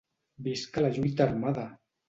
[0.47, 1.69] Visca la lluita armada!